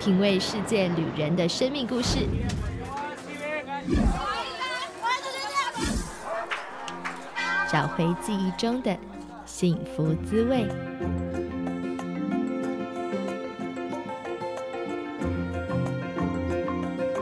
[0.00, 2.20] 品味世界旅人的生命故事。
[7.70, 8.96] 找回记忆中的
[9.44, 10.66] 幸福滋味。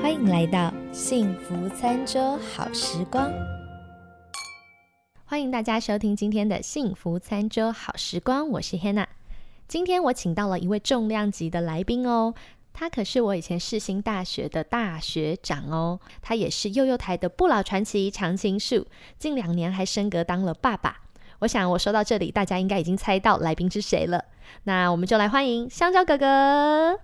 [0.01, 3.29] 欢迎来到幸福餐桌好时光。
[5.25, 9.07] 欢迎大家收听今天的幸福餐桌好时光，我是 Hannah。
[9.67, 12.33] 今天我请到了一位重量级的来宾哦。
[12.79, 18.86] 他可是我以前世新大学的大学长哦，他也是幼幼台的不老传奇常青树，
[19.19, 21.00] 近两年还升格当了爸爸。
[21.41, 24.25] 我想我说到这里，大家应该已经猜到来宾是谁了。
[24.63, 27.00] 那我们就来欢迎香蕉哥哥。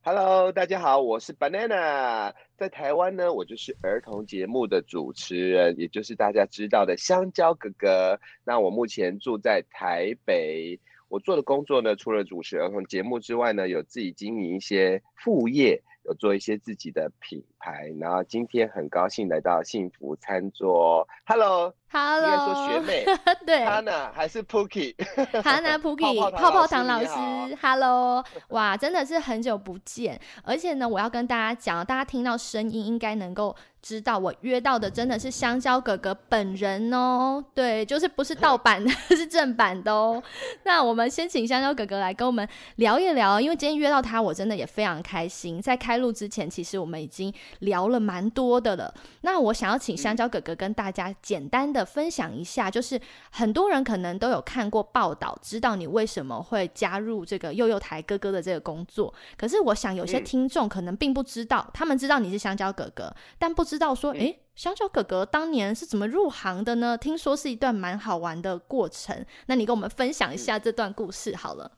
[0.00, 8.18] Hello，大家好，我是 Banana，在台湾呢，我就是儿童节目的主持人，也就是大家知道的香蕉哥哥。
[8.44, 10.80] 那我目前住在台北。
[11.12, 17.92] 我做的工作呢，除了主持儿童节目之外呢，有自己经营一些副业，有做一些自己的品牌。
[18.00, 21.74] 然后今天很高兴来到幸福餐桌，Hello。
[21.94, 23.04] Hello，应该说学妹，
[23.44, 40.22] 对， Hanna 还是 Pookie，Hanna Pookie，泡泡糖老师，Hello，哇，真的是很久不见，而且呢，我要跟大家讲，大家听到声音应该能够知道，我约到的真的是香蕉哥哥本人哦，对，就是不是盗版的， 是正版的哦。
[40.62, 45.60] 那我们先请香蕉哥哥来跟我们聊一聊，因为今天约到他，我真的也非常开心。
[45.60, 48.94] 在开录之前，其实我们已经聊了蛮多的了。
[49.20, 51.82] 那我想要请香蕉哥哥跟大家简单的。
[51.84, 52.98] 分享一下，就是
[53.32, 59.12] 很多人可能都有看过报道，知道你为什么会加入这个幼幼台哥哥的这个工作。
[59.36, 66.96] 可是我想有些听众可能并不知道，他们知道你是香蕉哥哥，但不知道说，诶，香蕉哥哥当年是怎么入行的呢？
[66.96, 71.70] 听说是一段蛮好玩的过程，那你跟我们分享一下这段故事好了。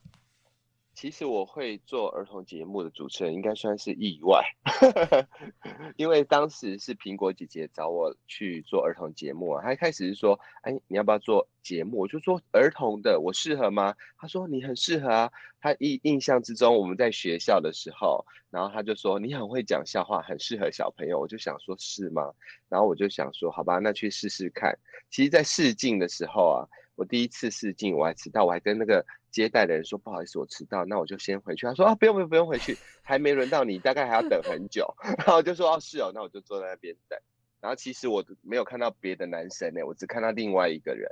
[0.95, 4.45] 其实我会做儿童节目的主持人，应该算是意外，
[5.97, 9.62] 因为当时是苹果姐姐找我去做儿童节目啊。
[9.62, 15.30] 她一开始是说：“哎，你要不要做节目？”我就说：“儿童的，我适合吗？”她说：“你很适合啊。”
[15.61, 22.33] 她印印象之中，我们在学校的时候，然后她就说：“你很会讲笑话，很适合小朋友。”我就想说：“是吗？”
[22.70, 24.79] 然后我就想说：“好吧，那去试试看。”
[25.11, 29.05] 其实，在试镜的时候啊，我第一次试镜我还迟到，我还跟那个。
[29.34, 34.86] 接待的人说：“不好意思，我迟到，那我就先回去。”他说：“啊，不用不用不用回去，还没轮到你，大概还要等很久。”
[35.18, 37.18] 然后我就说：“哦，是哦，那我就坐在那边等。”
[37.60, 41.10] 然后其实我没有看到别的男生呢，我只看到另外一个人，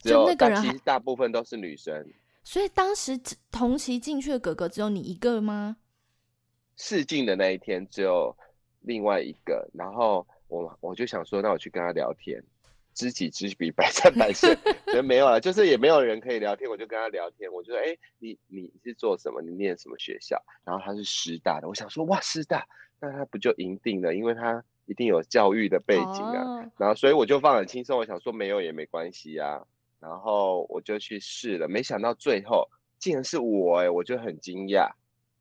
[0.00, 2.06] 就那个人，其实大部分都是女生。
[2.44, 3.18] 所以当时
[3.50, 5.78] 同期进去的哥哥只有你一个吗？
[6.76, 8.36] 试镜的那一天只有
[8.82, 12.44] 另外一个，然后我我就想说，那我去跟他聊天。
[12.94, 14.56] 知己知彼，百战百胜。
[14.92, 17.50] 人没有了，就是也没有人可以聊天，我就跟他聊天。
[17.52, 19.40] 我就说：“哎，你你是做什么？
[19.40, 21.68] 你念什么学校？”然后他是师大的。
[21.68, 22.66] 我想说：“哇，师大，
[23.00, 24.14] 那他不就赢定了？
[24.14, 29.62] 因为他一定有教育的背景啊。”然后所以我就放很轻松，我想说没有也没关系啊。
[30.00, 32.68] 然后我就去试了，没想到最后
[32.98, 34.90] 竟然是我哎，我就很惊讶。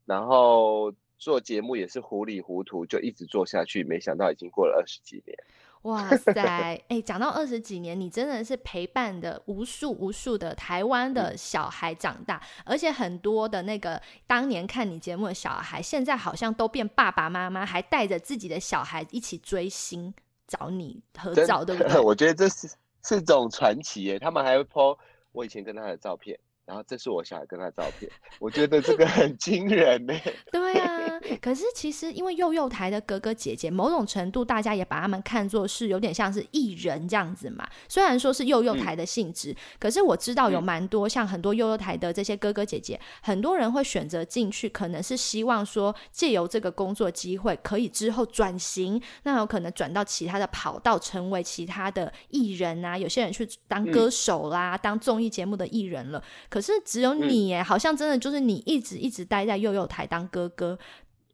[0.06, 5.38] 然后做节目也是糊里糊涂就一直做下去，没想到已经过了二十几年。
[5.84, 20.14] 哇 塞，哎，讲到二十几年，你真的是陪伴的无数无数的台湾的小孩长大，而且很多的那个当年看你节目的小孩，现在好像都变爸爸妈妈，还带着自己的小孩一起追星
[20.48, 21.98] 找你合照，对不对？
[22.04, 22.70] 我觉得这是
[23.02, 24.98] 是种传奇耶，他们还会 po
[25.32, 26.38] 我以前跟他的照片。
[26.70, 28.08] 然后这是我小孩跟他照片，
[28.38, 30.14] 我觉得这个很惊人呢。
[30.54, 37.68] 对啊，可是其实因为幼幼台的哥哥姐姐，某种程度大家也把他们看作是有点像是艺人这样子嘛。
[37.88, 52.96] 虽然说是幼幼台的性质，可是我知道有蛮多像很多幼幼台的这些哥哥姐姐，很多人会选择进去，可能是希望说借由这个工作机会，可以之后转型，那有可能转到其他的跑道，成为其他的艺人啊。
[52.96, 56.24] 有些人去当歌手啦，当综艺节目的艺人了。
[56.48, 60.78] 可可是只有你耶，好像真的就是你一直一直待在幼幼台当哥哥，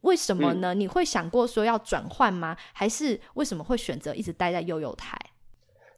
[0.01, 0.75] 为什么呢？
[0.75, 2.56] 你会想过说要转换吗？
[2.74, 5.19] 还是为什么会选择一直待在幼幼台？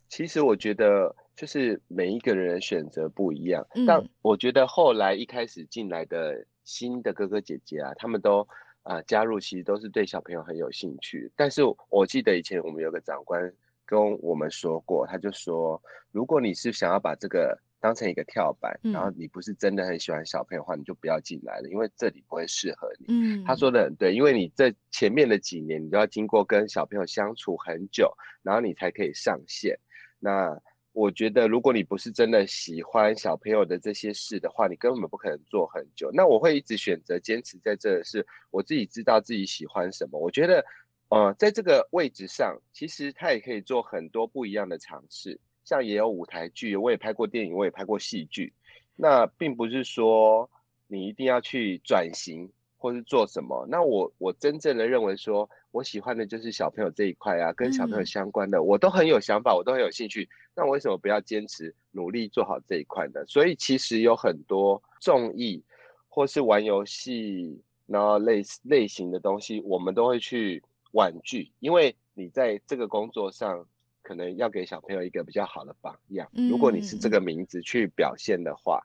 [0.08, 8.48] 其实我觉得就是每一个人选择不一样，但我觉得后来一开始进来的新的哥哥姐姐啊，他们都
[8.84, 11.30] 啊加入，其实都是对小朋友很有兴趣。
[11.36, 13.52] 但是我记得以前我们有个长官
[13.86, 15.82] 跟我们说过，他就说，
[16.14, 23.06] 如果你是想要把这个当成一个跳板，然后你不是真的很喜欢小朋友的话，你就不要进来了，因为这里不会适合你。
[23.10, 29.80] 嗯，他说的很对，因为你这前面的几年，你都要经过跟小朋友相处很久，然后你才可以上线。
[30.20, 30.60] 那
[30.94, 36.10] 我觉得如果你不是真的喜欢小朋友的这些事的话，你根本不可能做很久。
[36.12, 40.20] 那我会一直选择坚持在这，是我自己知道自己喜欢什么。
[40.20, 40.66] 我觉得，
[41.10, 45.40] 呃，在这个位置上，其实他也可以做很多不一样的尝试。
[45.68, 48.54] 像也有舞台剧，我也拍过电影，我也拍过戏剧。
[48.96, 50.50] 那并不是说
[50.88, 53.68] 你一定要去转型或是做什么。
[53.70, 60.30] 那我我真正的认为说，我喜欢的就是小朋友这一块啊，跟小朋友相关的，我都很有想法，我都很有兴趣。
[60.56, 63.26] 那我为什么不要坚持努力做好这一块呢？
[63.28, 65.62] 所以其实有很多综艺
[66.08, 73.68] 或是玩游戏，然后类类型的东西，我们都会去婉拒，因为你在这个工作上。
[74.08, 76.30] 可能要给小朋友一个比较好的榜样。
[76.50, 78.82] 如果你是这个名字去表现的话，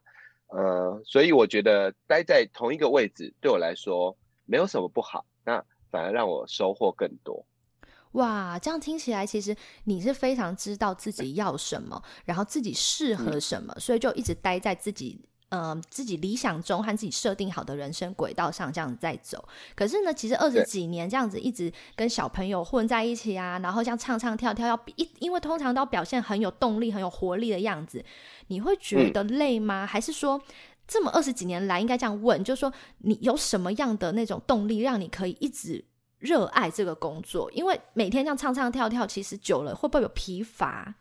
[0.48, 4.16] 呃，所以我觉得待在同一个位置对我来说
[4.46, 7.46] 没有什么不好，那反而让我收获更多。
[8.14, 15.20] 哇，这样听起来，其实你是非常知道自己要什么，然后自己适合什么，所以就一直待在自己。
[15.54, 28.02] 嗯，自己理想中和自己设定好的人生轨道上这样子在走，可是呢，其实二十几年这样子一直跟小朋友混在一起啊，然后像唱唱跳跳，要一因为通常都表现很有动力、很有活力的样子，
[28.46, 29.86] 你会觉得累吗？
[29.86, 30.40] 还是说
[30.88, 35.84] 这么二十几年来，应该这样问，就是说你有什么样的那种动力，让你可以一直
[36.18, 37.52] 热爱这个工作？
[37.52, 40.94] 因为每天这样唱唱跳跳，其实久了会不会有疲乏？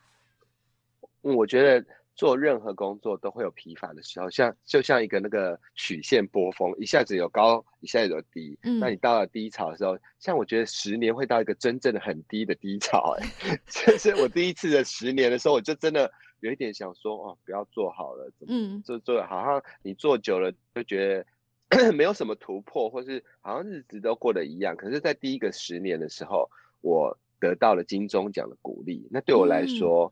[1.22, 2.01] 嗯，我觉得。
[2.16, 8.60] 做任何工作都会有疲乏的时候，像就像一个那个曲线波峰，一下子有高，一下子有低。
[8.64, 13.16] 嗯，那你到了低潮的时候，像我觉得十年会到一个真正的很低的低潮。
[13.18, 13.26] 哎，
[13.66, 16.12] 就是我第一次的十年的时候，我就真的
[16.42, 21.26] 有一点想说，哦，不要做好了，嗯，做做好像你做久了就觉
[21.70, 24.76] 得 没有什么突破，或是好像日子都过得一样。
[24.76, 26.50] 可是，在第一个十年的时候，
[26.82, 30.12] 我得到了金钟奖的鼓励，那对我来说。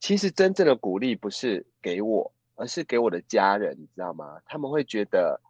[0.00, 4.40] 其实真正的鼓励不是给我，而是给我的家人，你知道吗？
[4.46, 5.40] 他们会觉得，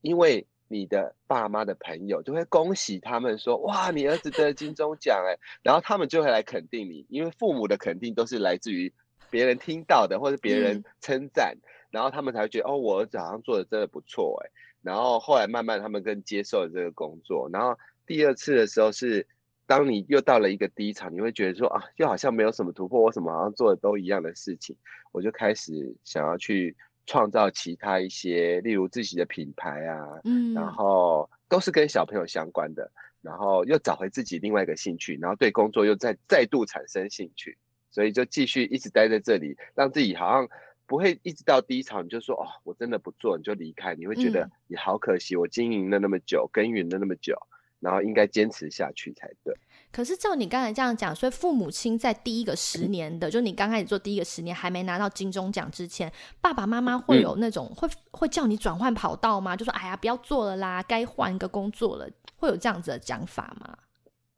[0.00, 8.92] 因为你的爸妈的朋友就会恭喜他们说：“哇，你儿子得金钟奖哎！”然后他们就会来肯定你，因为父母的肯定都是来自于
[9.30, 11.56] 别人听到的或者别人称赞，
[11.90, 14.50] 然后他们才会觉得：“哦，我儿子好像做的真的不错哎。”
[14.82, 17.48] 然后后来慢慢他们更接受了这个工作。
[17.52, 19.26] 然后第二次的时候是。
[19.68, 24.74] 当你又到了一个低潮，你会觉得说啊，又好像没有什么突破，我什么好像做的都一样的事情，
[25.12, 26.74] 我就开始想要去
[27.04, 37.58] 创造其他一些，例如自己的品牌啊，嗯，然后都是跟小朋友相关的，然后又找回自己另外一个兴趣，然后对工作又再再度产生兴趣，
[37.90, 40.48] 所以就继续一直待在这里，让自己好像
[40.86, 47.36] 不会一直到低潮，你就说哦，我真的不做，你就离开，你会觉得你好可惜，我经营了那么久，耕耘了那么久。
[47.80, 49.54] 然后应该坚持下去才对。
[49.90, 59.56] 可是照你刚才这样讲，所以父母亲在第一个十年的，就你刚开始做第一个十年还没拿到金钟奖之前，爸爸妈妈会有那种会会叫你转换跑道吗？
[59.56, 63.78] 就说哎呀，不要做了啦，该换一个工作了，会有这样子的讲法吗？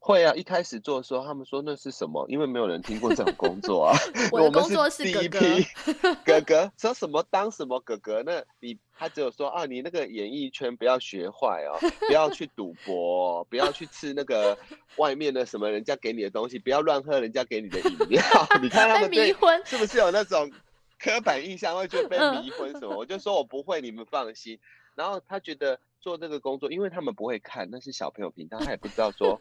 [0.03, 2.25] 会啊，一开始做的时候，他们说那是什么？
[2.27, 3.95] 因为没有人听过这种工作啊。
[4.33, 5.63] 我的工作是第一批
[6.25, 8.23] 哥哥，说什么当什么哥哥？
[8.25, 11.77] 那你他只有说啊，你那个演艺圈不要学坏哦，
[12.07, 14.57] 不要去赌博，不要去吃那个
[14.97, 18.23] 外面的什么人家给你的东西，不要乱喝人家给你的饮料。
[18.59, 19.31] 你看他们对
[19.63, 20.51] 是不是有那种
[20.99, 22.97] 刻板印象，会觉得被迷昏什么？
[22.97, 24.57] 我就说我不会，你们放心。
[24.95, 29.39] 然后他觉得做这个工作，因为他们不会看，那是小朋友频道，他也不知道说。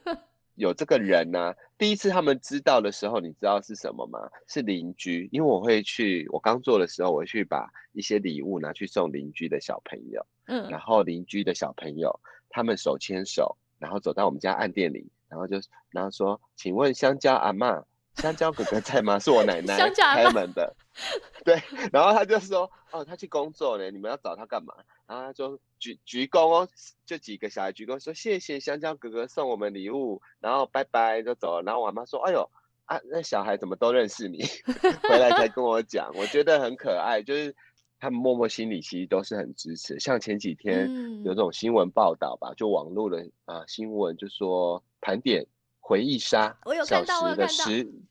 [0.55, 4.19] 有这个人呢，第一次他们知道的时候，你知道是什么吗？
[4.47, 15.57] 是邻居，因为我会去，我刚做的时候，我会去把一些礼物拿去送邻居的小朋友，嗯，然后邻居的小朋友他们手牵手，然后走到我们家暗店里，然后就
[15.91, 17.85] 然后说，请问香蕉阿妈。
[18.21, 19.19] 香蕉哥哥在吗？
[19.21, 20.75] 是我奶奶开门的。
[21.45, 21.61] 对，
[21.93, 24.75] 然后他就说：“哦，他去工作了，你们要找他干嘛？”
[25.07, 26.69] 然后他就鞠鞠躬哦，
[27.07, 31.63] 就几个小孩鞠躬说：“谢谢香蕉哥哥送我们礼物。”然后拜拜就走了。
[31.65, 32.49] 然后我妈说：“哎呦
[32.85, 34.43] 啊，那小孩怎么都认识你？”
[35.09, 37.55] 回来才跟我讲，我觉得很可爱，就是
[37.99, 39.99] 他们默默心里其实都是很支持。
[39.99, 45.47] 像前几天有这种新闻报道吧，就网络的啊新闻就说盘点。
[45.81, 47.65] 回忆杀，我有看到，我有看到，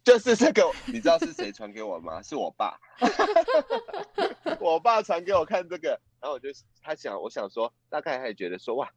[0.04, 2.22] 就是这个， 你知道是谁传给我吗？
[2.22, 2.78] 是我爸
[4.60, 6.50] 我爸传给我看这个，然后我就
[6.82, 8.90] 他想，我想说，大概他也觉得说，哇，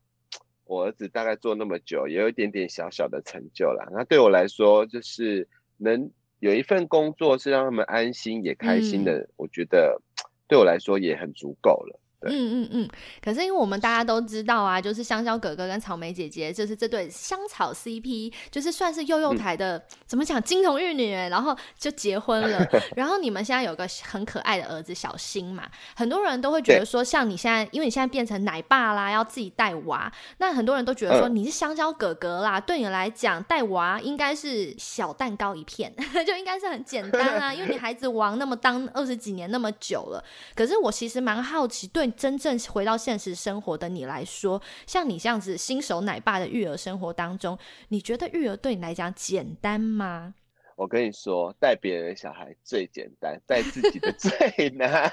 [0.65, 3.89] 我儿子大概做那么久，也有一点点小小的成就了。
[3.93, 6.11] 那对我来说，就是能
[6.41, 10.01] 有一份工作是让他们安心也开心的，我觉得
[10.49, 12.01] 对我来说也很足够了。
[12.27, 12.89] 嗯嗯嗯。
[13.23, 22.67] 可是因为我们大家都知道啊，就是香蕉哥哥跟草莓姐姐，就是这对香草 CP，就是算是幼幼台的怎么讲金童玉女，然后就结婚了。
[22.97, 35.93] 然后你们现在有个很可爱的儿子小新嘛，很多人都会觉得说，像你现在，因为你现在变成奶爸啦，要自己带娃，那很多人都觉得说你是香蕉哥哥啦，对你来讲带娃应该是小蛋糕一片，
[36.27, 40.23] 就应该是很简单啊，因为你孩子王那么当二十几年那么久了。
[40.55, 50.35] 可是我其实蛮好奇，对真正回到现实生活的你来说，像你这样子新手奶爸的育儿生活当中，你觉得育儿对你来讲简单吗？
[50.75, 55.11] 我跟你说，带别人的小孩最简单，带自己的最难，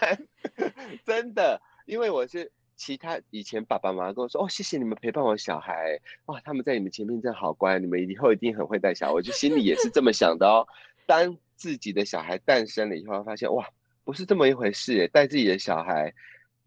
[1.06, 1.62] 真的。
[1.86, 9.12] 因为我是其他以前爸爸妈妈跟我说，哦，谢谢你们陪伴我小孩，哇，他们在你们前面真好乖，你们以后一定很会带小孩。
[9.12, 10.65] 我就心里也是这么想的哦。
[11.06, 13.68] 当自己的小孩诞生了以后，发现哇，
[14.06, 15.08] 不是这么一回事。
[15.10, 16.13] 带自己的小孩，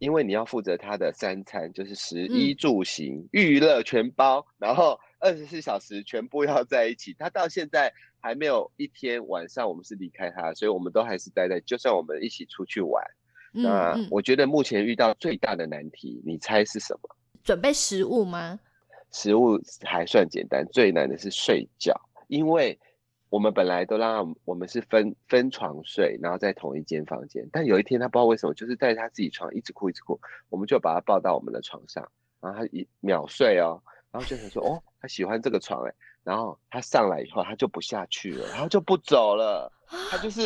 [0.02, 7.14] 因为你要负责他的三餐，就是食衣住行、娱乐全包，然后二十四小时全部要在一起。
[7.18, 7.92] 他到现在。
[8.24, 11.58] 还没有一天晚上我们是离开他，所以我们都还是待在。
[11.62, 13.04] 就算我们一起出去玩，
[13.50, 17.16] 那我觉得目前遇到最大的难题，你猜是什么？
[17.42, 18.60] 准备食物吗？
[19.10, 22.78] 食物还算简单，最难的是睡觉，因为
[23.32, 27.48] 我们本来都让我们是分分床睡，然后在同一间房间。
[27.50, 30.20] 但有一天他不知道为什么，就是带他自己床一直哭一直哭，
[30.50, 32.06] 我们就把他抱到我们的床上，
[32.42, 35.94] 然后他一秒睡哦，然后就想说哦，他喜欢这个床哎。
[36.22, 39.72] 然后他上来以后，他就不下去了，然后就不走了，
[40.10, 40.42] 他就是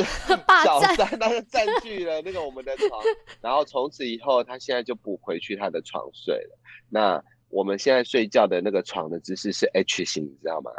[0.65, 3.03] 小三，他就占据了那个我们的床，
[3.43, 6.57] 然后从此以后，他现在就不回去他的床睡了。
[6.89, 10.71] 那我们现在睡觉的那个床的姿势是 H 型，你知道吗？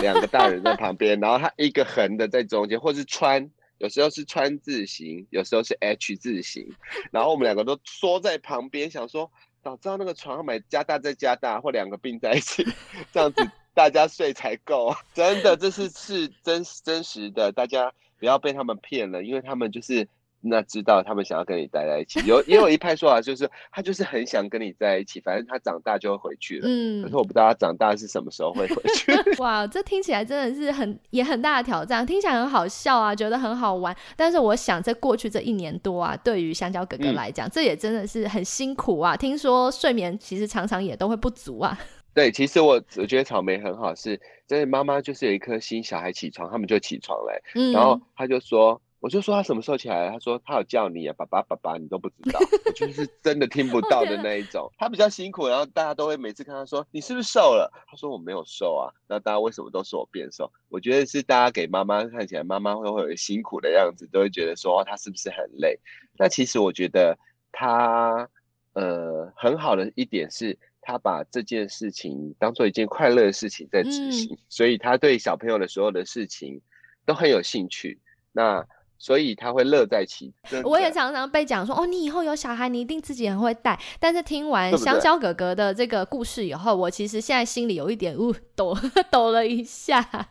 [0.00, 6.68] 两个大人在旁边，然后他一个横的在中间，或是川，有时候是川字形，有时候是 H 字形，
[7.10, 9.30] 然后我们两个都缩在旁边，想说
[9.62, 12.64] 早知道那个床买加大再加大，或两个并在一起，
[13.12, 13.48] 这样子。
[13.76, 20.06] 大家睡才够，真的，这是是真真实的，大家不要被他们骗了，因为他们就是
[20.44, 26.68] 那知道他们想要跟你待在一起，有也有一派说法就是他就是很想跟你在一起，反正他长大就会回去了。
[26.68, 29.12] 嗯，可是我不知道他长大是什么时候会回去。
[29.42, 33.96] 哇，这听起来真的是很也很大的挑战，听起来很好笑啊，觉得很好玩。
[34.16, 39.16] 但是我想在过去这一年多啊，对于香蕉哥哥来讲，这也真的是很辛苦啊。
[39.16, 41.78] 听说睡眠其实常常也都会不足啊。
[42.14, 44.64] 对，其实我我觉得草莓很好，是真的。
[44.64, 47.42] 妈妈就是有一颗心，小孩起床，他们就起床嘞。
[47.56, 50.08] 嗯，然后他就说，我就说他什么时候起来？
[50.08, 54.72] 他说他有叫你啊，爸爸爸爸，你都不知道， 我就是真的听不到的那一种。
[54.78, 57.70] 他比较辛苦，然后大家都会每次看他说你是不是瘦了？
[57.86, 58.88] 他说我没有瘦啊。
[59.06, 60.50] 那大家为什么都说我变瘦？
[60.70, 65.78] 我觉得是大家给妈妈看起来，妈妈会会有辛苦的样子，都会觉得说他是不是很累？
[66.16, 67.18] 那其实我觉得
[67.52, 68.26] 他
[68.72, 70.58] 呃很好的一点是。
[70.86, 76.60] 他把这件事情当做一件快乐的事情在执行，所以他对小朋友的所有的事情
[77.06, 77.98] 都很有兴趣。
[78.32, 78.62] 那
[78.98, 80.62] 所以他会乐在其中。
[80.64, 83.78] 我也常常被讲说，哦，你以后有小孩，你一定自己很会带。
[83.98, 88.76] 但是听完香蕉哥哥的这个故事以后，我其实现在心里有一点呜抖
[89.10, 90.28] 抖了一下。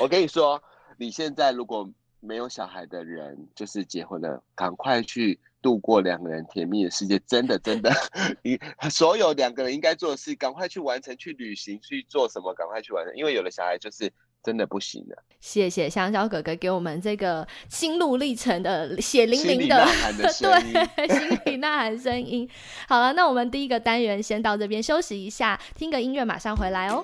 [0.00, 0.62] 我跟你说，
[0.98, 1.88] 你现在如果
[2.20, 5.40] 没有小孩的人，就是结婚了，赶快去。
[5.62, 7.92] 度过两个人甜蜜的世界，真的真的，
[8.42, 8.58] 你
[8.90, 15.22] 所有两个人应该做的事，赶快去完成，去旅行，去做什么，赶快去完成，因为有了小孩就是真的不行了。
[15.40, 19.84] 谢谢香蕉哥哥给我们这个心路历程的血淋淋的
[20.40, 22.48] 对 心里呐喊声音。
[22.88, 27.02] 好了，那我们第一个单元先到这边休息一下，听个音乐，马上回来哦。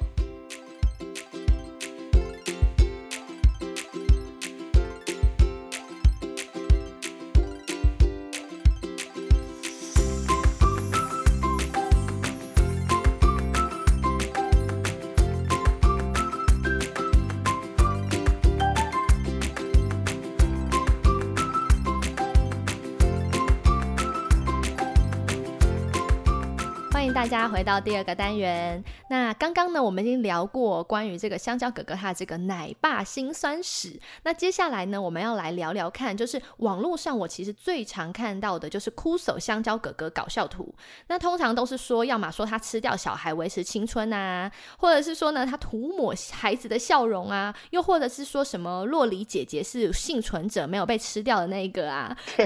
[27.28, 28.82] 大家回到第二个单元。
[29.08, 34.00] 那刚刚呢，我们已经聊过关于这个香蕉哥哥他的这个奶爸心酸史。
[34.22, 40.74] 那接下来呢，我们要来聊聊看，就是网络上我其实最常看到的就是枯手香蕉哥哥搞笑图。
[41.08, 52.16] 那通常都是说，要么说他吃掉小孩维持青春啊，或者是说呢他涂抹孩子的笑容啊，又或者是说什么洛里姐姐是幸存者，没有被吃掉的那一个啊。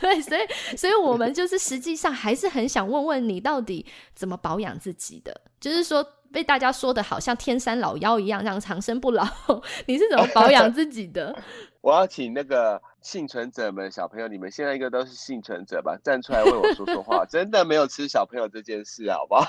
[0.00, 3.86] 对，所以所以我们就是实际上还是很想问问你，到底。
[4.14, 5.40] 怎么保养自己的？
[5.64, 9.24] 就是说被大家说的好像天山老妖一样，让长生不老，
[9.86, 11.34] 你是怎么保养自己的？
[11.80, 15.96] 我要请那个幸存者们，小朋友，你们现在应该都是幸存者吧？
[16.04, 19.46] 站出来为我说说话， 真的没有吃小朋友这件事，好不好？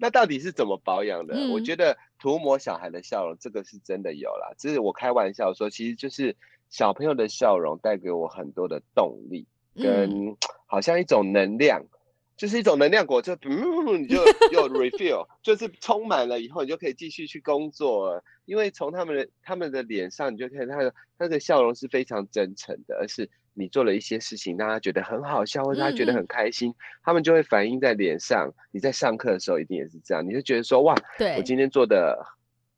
[0.00, 1.36] 那到底是怎么保养的？
[1.52, 4.52] 我觉得涂抹小孩的笑容，这个是真的有啦。
[4.58, 6.34] 这是我开玩笑说，其实就是
[6.70, 11.84] 小朋友的笑容带给我很多的动力，跟好像一种能量。
[12.40, 14.16] 就是一种能量果，就嗯，你就
[14.50, 18.24] 又 refill， 就是充满了以后，你就可以继续去工作。
[18.46, 28.50] 因为从他们的他们的脸上，你就看他的他的笑容是非常真诚的，而是你做了一些事情，让他觉得很好笑，或者他觉得很开心，他们就会反映在脸上。
[28.70, 30.94] 你在上课的时候一定也是这样，你就觉得说哇，
[31.36, 32.24] 我今天做的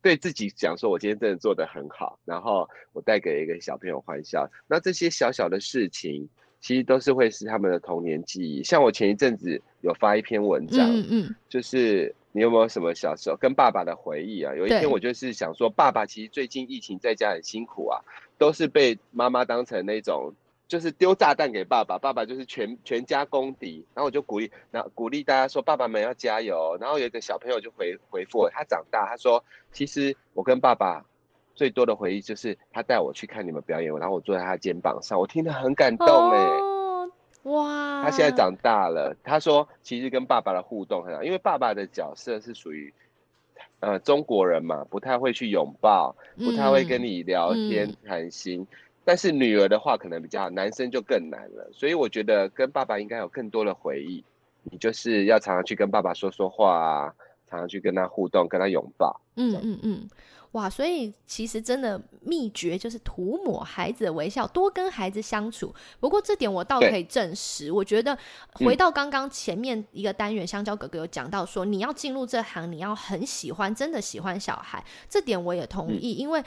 [0.03, 4.51] 对自己讲说，我今天真的做的很好，然后我带给一个小朋友欢笑。
[4.67, 6.29] 那这些小小的事情。
[6.63, 8.63] 其实都是会是他们的童年记忆。
[8.63, 14.55] 像我前一阵子有发一篇文章，嗯嗯，就是你有没有什么小时候跟爸爸的回忆啊？
[14.55, 18.01] 有一天我就是想说，爸爸其实最近疫情在家很辛苦啊，
[18.39, 20.33] 都是被妈妈当成那种
[20.69, 23.85] 就是丢炸弹给爸爸，爸爸就是全全家公敌。
[23.93, 26.79] 然后我就鼓励，然后鼓励大家说，爸爸们要加油。
[26.81, 31.05] 然后有一个小朋友就回回复我，他长大，他说，其实我跟爸爸。
[31.55, 36.61] 最多的回忆就是他带我去看你们表演，然后我坐在他肩膀上，我听得很感动哎，
[37.45, 38.03] 哇！
[38.05, 42.93] 他现在长大了，他说其实跟爸爸的互动很好，因为爸爸的角色是属于
[43.81, 48.67] 呃中国人嘛，不太会去拥抱，不太会跟你聊天谈心，
[49.05, 54.25] 但是女儿的话可能比较好，男生就更难了，所以我觉得跟爸爸应该有更多的回忆，
[54.63, 57.15] 你就是要常常去跟爸爸说说话啊，
[57.51, 60.09] 常常去跟他互动，跟他拥抱，嗯嗯嗯。
[60.53, 65.75] 哇，所以其实真的秘诀就是涂抹孩子的微笑，多跟孩子相处。
[65.99, 68.17] 不过这点我倒可以证实，我觉得
[68.55, 76.43] 回到刚刚前面一个单元，香蕉哥哥有讲到说，你要进入这行，你要很喜欢，真的喜欢小孩，这点我也同意，因为。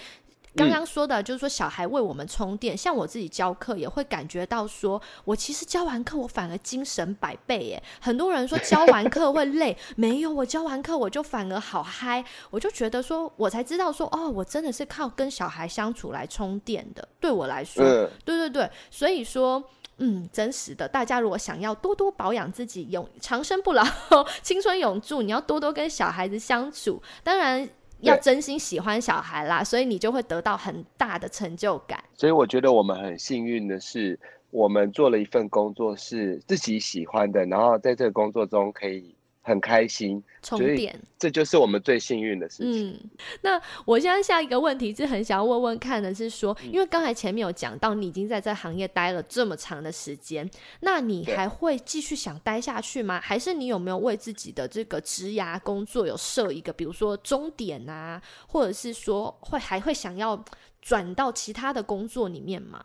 [0.56, 7.84] 刚刚说的，就是说小孩为我们充电，像我自己教课也会感觉到，说我其实教完课我反而精神百倍耶。
[8.00, 17.08] 很多人说教完课会累， 没有，我教完课我就反而好嗨，我就觉得说，我才知道说，哦，我真的是靠跟小孩相处来充电的。
[17.20, 17.84] 对我来说，
[18.24, 19.64] 对对对，所以说，
[19.98, 23.84] 嗯，真实的，大家如果想要多多保养自己，永长生不老，
[24.42, 27.68] 青春永驻，你要多多跟小孩子相处，当然。
[28.02, 32.04] 要真心喜欢小孩啦，所以你就会得到很大的成就感。
[32.14, 34.20] 所以我觉得我们很幸运的是，
[34.52, 39.15] 我们做了一份工作是自己喜欢的，然后在这个工作中可以。
[39.46, 42.90] 很开心，充电，这就是我们最幸运的事情。
[42.90, 43.10] 嗯，
[43.42, 53.22] 那我现在下一个问题是很想要问问看的，是说，因为刚才前面有讲到，你已经在这行业待了这么长的时间，那你还会继续想待下去吗？
[53.22, 60.44] 还是你有没有为自己的这个职涯工作有设一个，比如说终点啊，或者是说会还会想要
[60.82, 62.84] 转到其他的工作里面吗？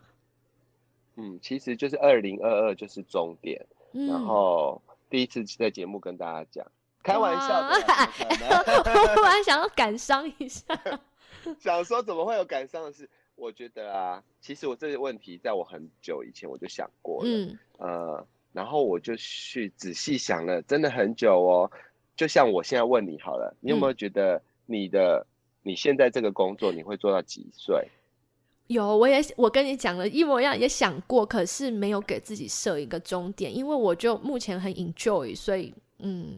[1.15, 4.79] 嗯，其实就是二零二二就是终点，然后。
[5.11, 6.65] 第一次在节目跟大家讲，
[7.03, 7.75] 开玩笑的，
[8.97, 10.63] 我突然想要感伤一下，
[11.59, 13.07] 想说怎么会有感伤的事？
[13.35, 21.69] 我觉得啊，其实我这个问题在我很久以前我就想过了，嗯，呃，然后我就去仔细想了，真的很久哦。
[22.15, 25.25] 就像我现在问你好了，你有没有觉得你的
[25.61, 27.89] 你现在这个工作你会做到几岁？
[28.73, 36.37] 有，我也我跟你讲了一模一样，也想过，可是没有给自己设一个终点，因为我就目前很 enjoy，所以嗯，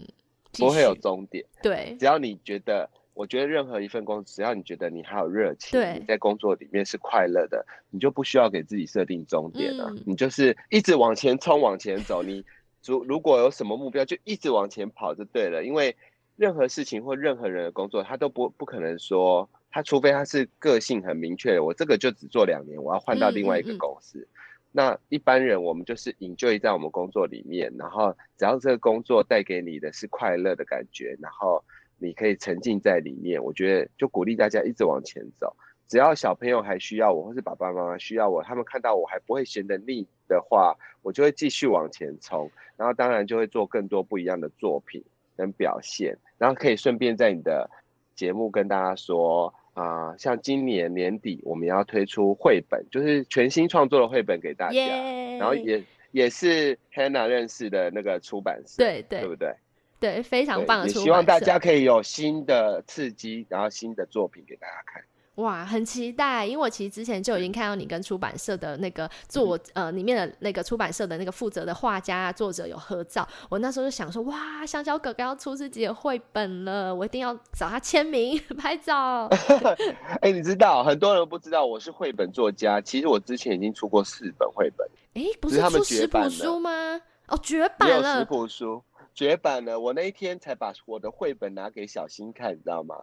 [0.53, 1.45] 不会有终点。
[1.61, 12.23] 对，只要你觉得，我觉得任何一份工作，只要你觉得你还有热情，你在工作里面是快乐的，你就不需要给自己设定终点了，你就是一直往前冲，往前走。
[12.23, 12.43] 你
[12.83, 15.95] 如如果有什么目标，就一直往前跑就对了，因为
[16.35, 19.47] 任何事情或任何人的工作，他都不不可能说。
[19.73, 24.25] 他除非他是个性很明确的，我这个就只做两年，我要换到另外一个公司。
[24.71, 31.63] 那一般人我们就是 enjoy 在我们工作里面，然后只要这个工作带给你的是快乐的感觉，然后
[31.97, 35.55] 你可以沉浸在里面，我觉得就鼓励大家一直往前走。
[35.88, 42.47] 只要小朋友还需要我，或是爸爸妈妈需要我，他们看到我还不会嫌得腻的话，我就会继续往前冲。
[42.77, 45.03] 然后当然就会做更多不一样的作品
[45.36, 47.67] 跟表现，然后可以顺便在你的
[48.15, 49.51] 节目跟大家说。
[49.73, 59.55] 啊，像今年年底我们要推出绘本，就是全新创作的绘本给大家，然后也也是 Hannah 认识的那个出版社，对对，对不对？
[59.99, 65.01] 对，非常棒希望大家可以有新的刺激，然后新的作品给大家看。
[65.35, 79.27] 哇，很期待，因为我其实之前就已经看到你跟出版社的那个作呃里面的那个出版社的那个负责的画家作者有合照，我那时候就想说，哇，香蕉哥哥要出自己的绘本了，我一定要找他签名 拍照。
[80.21, 84.87] 哎，你知道很多人不知道我是绘本作家，其实我之前已经出过四本绘本。
[85.15, 87.01] 哎，不是出十谱书吗？
[87.27, 88.83] 哦，绝版了，十谱书
[89.15, 89.79] 绝版了。
[89.79, 92.95] 我那一天才把我的绘本拿给小新看，你知道吗？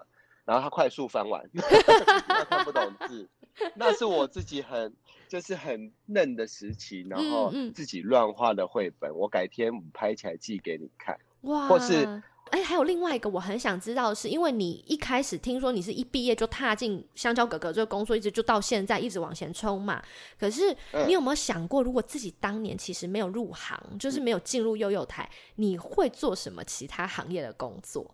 [0.44, 1.48] 然后他快速翻完，
[2.26, 3.29] 他看不懂字。
[3.74, 4.92] 那是我自己很
[5.29, 9.14] 就是很嫩的时期，然后自己乱画的绘本。
[9.14, 11.18] 我改天拍起来寄给你看。
[11.42, 11.68] 哇！
[11.68, 20.03] 或是哎，还有另外一个我很想知道的是，因为你一开始听说你是一毕业就踏进香蕉哥哥这个工作，一直就到现在一直往前冲嘛。
[20.38, 20.76] 可是
[21.07, 28.12] 你有没有想过，如果自己当年其实没有入行，就是没有进入幼幼台，你会做什么其他行业的工作？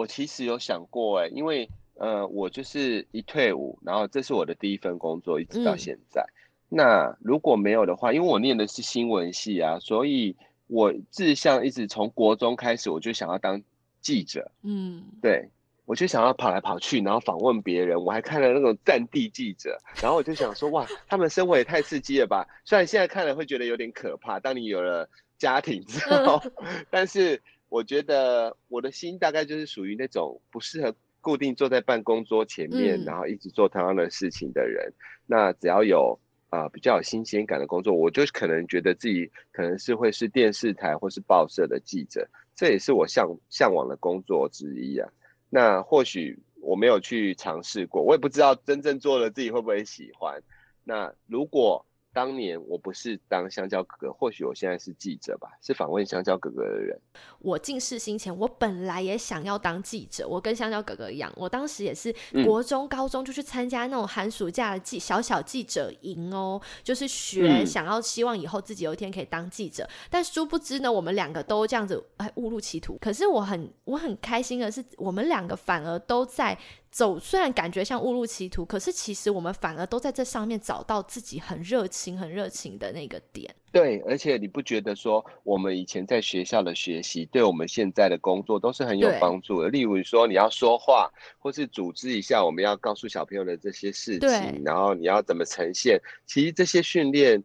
[0.00, 0.02] 哦。
[0.02, 6.24] 我其实有想过哎，因为呃，我就是一退伍，然后这是我的第一份工作，一直到现在。
[6.70, 10.34] 那如果没有的话，因为我念的是新闻系啊，所以
[10.66, 13.62] 我志向一直从国中开始，我就想要当
[14.00, 14.50] 记者。
[14.62, 15.50] 嗯，对，
[15.84, 18.02] 我就想要跑来跑去，然后访问别人。
[18.02, 22.46] 我还看了那种战地记者，然后我就想说，哇，他们生活也太刺激了吧！
[22.64, 26.40] 虽然现在看了会觉得有点可怕，当你有了家庭之 后，
[26.88, 27.42] 但是。
[27.70, 34.92] 我觉得我的心大概就是属于那种不适合固定坐在办公桌前面，然后一直做同样的事情的人。
[35.26, 45.08] 那只要有啊比较有新鲜感的工作，我就可能觉得自己可能是会是电视台或是报社的记者，这也是我向向往的工作之一啊。
[45.48, 50.42] 那或许我没有去尝试过，我也不知道真正做了自己会不会喜欢。
[50.82, 56.98] 那如果当年我不是当香蕉哥哥，或许我现在是记者吧，是访问香蕉哥哥的人。
[57.38, 69.88] 我进世新前，我本来也想要当记者，我跟香蕉哥哥一样，我当时也是国中、高中就去参加那种寒暑假的记小小记者营哦，就是学，想要希望以后自己有一天可以当记者。
[70.10, 72.98] 但殊不知呢，我们两个都这样子哎误入歧途。
[73.00, 76.58] 可是我很我很开心的是，我们两个反而都在。
[76.90, 83.54] 走虽然感觉像误入歧途，可是其实我们反而都在这上面找到自己很热情、很热情的那个点。
[83.72, 89.68] 对，而且你不觉得说我们以前在学校的学习，对我们现在的工作都是很有帮助的？
[89.68, 97.42] 例如说你要说话，或是组织一下我们要告诉小朋友的这些事情，然后你要怎么呈现，其实这些训练。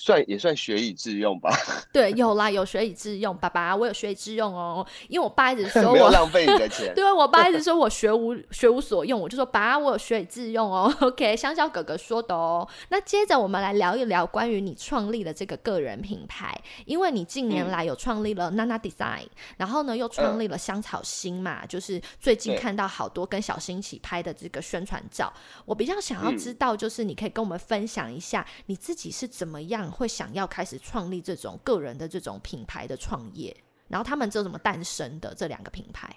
[0.00, 1.50] 算也算学以致用吧。
[1.92, 3.36] 对，有啦，有学以致用。
[3.36, 4.86] 爸爸，我有学以致用哦。
[5.08, 6.94] 因为我爸一直说 我浪费你的钱。
[6.94, 10.94] 对，我爸一直说我学无学无所用，我就说爸，我有学以致用哦。
[11.00, 12.66] OK，香蕉哥哥说的哦。
[12.90, 25.32] 那接着我们来聊一聊关于你创立的这个个人品牌，因为你近年来有创立了 Nana Design，然后呢又创立了香草星嘛，就是最近看到好多跟小新一起拍的这个宣传照。
[25.64, 29.87] 我比较想要知道，就是你可以跟我们分享一下你自己是怎么样。
[29.90, 33.56] 会想要开始创立这种个人的这种品牌的创业，
[33.88, 35.34] 然后他们这怎么诞生的？
[35.34, 36.14] 这两个品牌，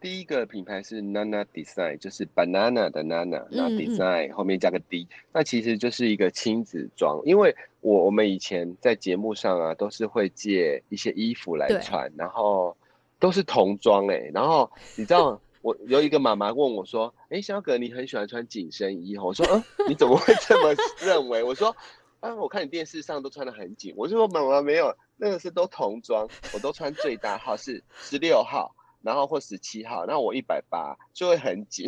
[0.00, 7.20] 第一个品牌是 Nana Design，就是 banana 的 Nana，那 Design 后面加个 D，那其实就是一个亲子装。
[7.24, 12.76] 因为我我们以前在节目上啊，都是会借一些衣服来穿，然后
[13.20, 21.74] 都是童装哎，然后你知道，我有一个妈妈问我说：“哎，小葛，你很喜欢穿紧身衣？”我说：“嗯，你怎么会这么认为？”我说。
[22.22, 22.32] 啊！
[22.36, 31.84] 我看你电视上都穿的很紧，我就说妈妈没有，那个是都童装，我都穿最大号是十六号，然后或十七号，那我一百八就会很紧。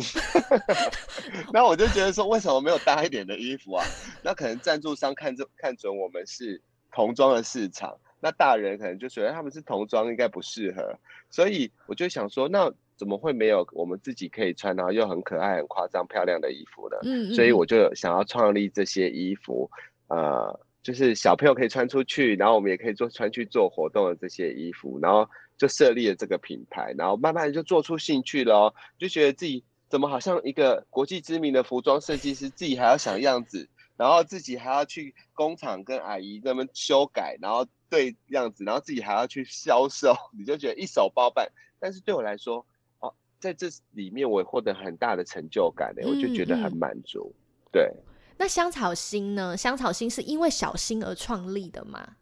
[1.53, 3.85] 然后我就觉得说，为什么没有大一点的衣服啊？
[4.21, 16.97] 那可能赞助商看中看准我们是童装的市场，那大人可能就觉得他们是童装应该不适合，所以我就想说，那怎么会没有我们自己可以穿，然后又很可爱、很夸张、漂亮的衣服呢？
[17.03, 19.71] 嗯，所以我就想要创立这些衣服。
[20.07, 41.51] 呃，就是小朋友可以穿出去，然后我们也可以做穿去做活动的这些衣服，然后就设立了这个品牌，然后慢慢就做出兴趣了，哦就觉得自己怎么好像一个国际知名的服装设计师，自己还要想样子，然后自己还要去工厂跟阿姨那边修改，然后对样子，然后自己还要去销售， 你就觉得一手包办。
[41.79, 42.65] 但是对我来说，
[42.99, 47.33] 哦，在这里面我获得很大的成就感的，我就觉得很满足，
[47.71, 47.91] 对。
[48.37, 49.55] 那香草星呢？
[49.55, 52.15] 香草星是因为小新而创立的吗？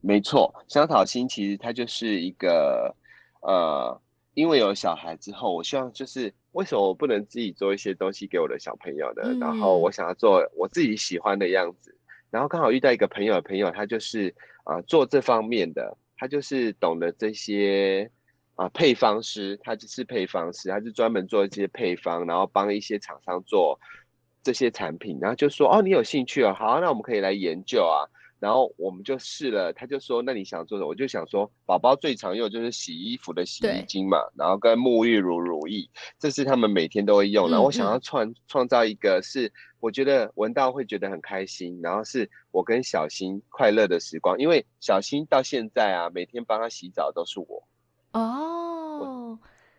[0.00, 2.94] 没错，香草星其实它就是一个
[3.40, 4.00] 呃，
[4.34, 9.36] 因为有小孩之后，我希望就是为什么我不能自己做一些东西给我的小朋友呢？
[9.40, 11.94] 然后我想要做我自己喜欢的样子，
[12.30, 18.10] 然后刚好遇到一个朋友的朋友，他就是啊做这方面的，他就是懂得这些
[18.56, 23.78] 啊配方师，他就是配方师，他就专门做一些配方，然后帮一些厂商做
[24.44, 28.06] 这些产品，然后就说哦，你有兴趣哦，好，那我们可以来研究啊。
[28.40, 37.48] 然后我们就试了，他就说：“那你想做什么？”我就想说，宝宝最常用就是洗衣服的洗衣精嘛，然后跟沐浴乳、乳液，这是他们每天都会用。
[37.48, 44.38] 然后我想要创创造一个是我觉得闻到会觉得很开心，然后是我跟小新快乐的时光。
[44.38, 47.66] 因为小新到现在啊，每天帮他洗澡都是我。
[48.12, 48.63] 哦，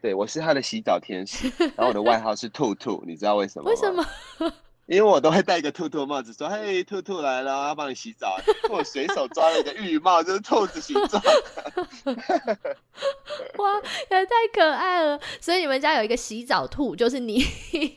[0.05, 1.51] 对，我是他的洗澡天使。
[1.57, 3.71] 然后我的外号是兔兔，你知道为什么吗？
[3.71, 4.05] 为什么？
[4.85, 8.37] 因为我都会戴一个兔兔帽子，说：“嘿，兔兔来了，要帮你洗澡。”
[8.69, 11.19] 我随手抓了一个浴帽，就是兔子形状。
[13.57, 15.19] 哇，也太可爱了！
[15.41, 17.43] 所以你们家有一个洗澡兔，就是你，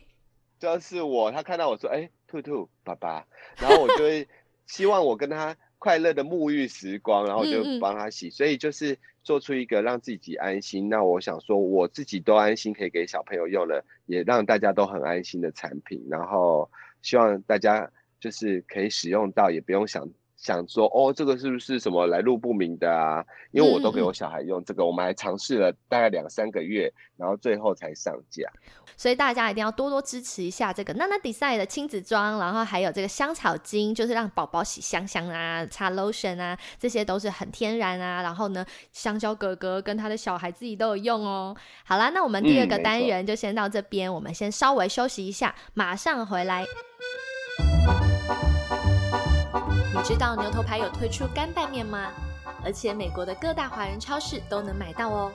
[0.58, 1.30] 就是我。
[1.30, 3.22] 他看到我说：“哎，兔兔爸爸。”
[3.60, 4.26] 然后我就会
[4.66, 8.30] 希望我跟他快乐的沐浴时光，然后我就帮他洗。
[8.30, 8.96] 所以就是
[9.28, 10.88] 做出一个让自己安心。
[10.88, 13.84] 那我想说，我自己都安心，可以给小朋友用了。
[14.06, 16.70] 也让大家都很安心的产品，然后
[17.02, 20.08] 希望大家就是可以使用到，也不用想
[20.38, 23.24] 想说哦，这个是不是什么来路不明的啊？
[23.50, 28.48] 因为我都给我小孩用这个，我们还尝试了大概两三个月，然后最后才上架。
[28.96, 38.22] 所以大家一定要多多支持一下这个娜娜 design 的亲子装，然后还有这个香草精，就是让宝宝洗香香啊，擦 lotion 啊，这些都是很天然啊。
[38.22, 41.56] 然后呢，香蕉哥哥跟他的小孩自己都有用哦。
[41.84, 46.64] 好啦，那我们第二个单元就先到这边，我们先稍微休息一下，马上回来。
[49.94, 52.10] 你知道牛头牌有推出干拌面吗？
[52.64, 55.32] 而且美国的各大华人超市都能买到哦。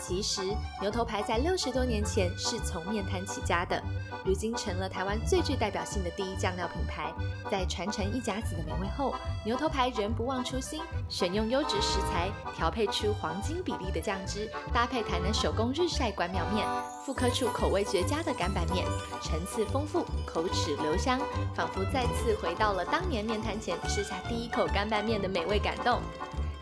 [0.00, 0.42] 其实
[0.80, 3.82] 牛头牌在六十多年前是从面摊起家的，
[4.24, 7.12] 如今成了台湾最具代表性的第一酱料品牌。
[7.50, 16.66] 在传承一甲子的美味后，牛头牌仍不忘初心，选用优质食材，调配出黄金比例的酱汁，搭配台南手工日晒关庙面，
[17.04, 18.84] 复刻出口味绝佳的干拌面，
[19.22, 21.20] 层次丰富，口齿留香，
[21.54, 26.00] 仿佛再次回到了当年面摊前吃下第一口干拌面的美味感动。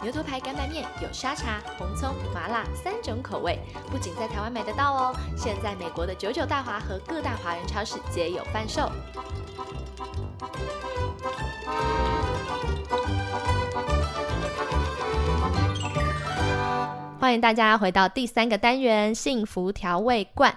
[0.03, 3.57] 牛头牌干拌面有沙茶、红葱、麻辣三种口味，
[3.89, 8.91] 不仅在台湾买得到哦，现在美国的九九大华和各大华人超市皆有贩售。
[17.21, 20.53] 欢迎大家回到第三个单元——幸福调味罐。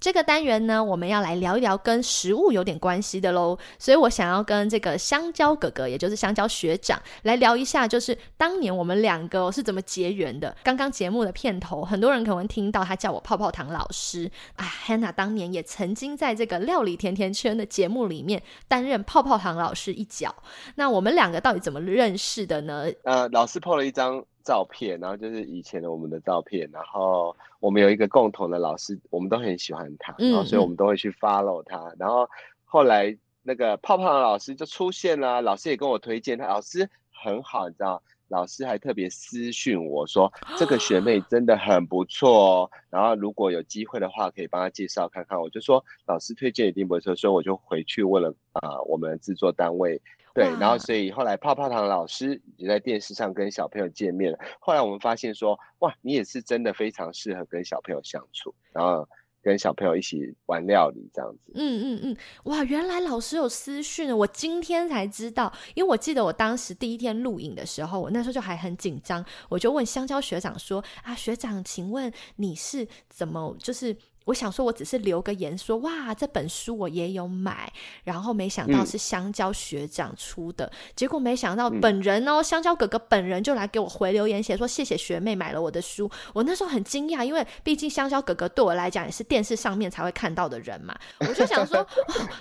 [0.00, 3.58] 这个单元呢，我们要来聊一聊跟食物有点关系的喽。
[3.78, 10.56] 所以我想要跟这个香蕉哥哥，也就是香蕉学长，来聊一下，就是当年我们两个是怎么结缘的。
[10.64, 14.64] 刚刚节目的片头，很多人可能听到他叫我泡泡糖老师啊。
[14.86, 20.34] Hannah 当年也曾经在这个料理甜甜圈的节目里面担任泡泡糖老师一角。
[20.76, 22.86] 那我们两个到底怎么认识的呢？
[23.04, 24.24] 呃，老师 po 了一张。
[24.44, 31.94] 照片，然后就是以前的我们的照片，然后我们有一个共同的老师，我们都很喜欢他，然后所以我们都会去 follow 他。
[31.98, 32.28] 然后
[32.64, 45.40] 后来那个泡泡的老师就出现了，老师也跟我推荐他，老师很好，你知道，老师还特别私讯我说 这个学妹真的很不错哦，然后如果有机会的话，可以帮他介绍看看。
[45.40, 50.00] 我就说老师推荐一定不错，所以我就回去问了啊，我们制作单位。
[50.34, 54.38] 对，然后所以后来泡泡糖老师也在电视上跟小朋友见面了。
[54.60, 59.08] 后来我们发现说，哇，你也是真的非常适合跟小朋友相处，然后
[59.42, 61.52] 跟小朋友一起玩料理这样子。
[61.54, 77.72] 嗯嗯嗯，哇，原来老师有私讯，我今天才知道，因为我记得我当时第一天录影的时候，我那时候就还很紧张，我就问香蕉学长说：“啊，学长，请问你是怎么就是？”我想说，我只是留个言说哇，这本书我也有买，
[78.04, 91.84] 然后没想到是香蕉学长出的，结果没想到本人哦，香蕉哥哥本人就来给我回留言写说谢谢学妹买了我的书，我那时候很惊讶，因为毕竟香蕉哥哥对我来讲也是电视上面才会看到的人嘛，我就想说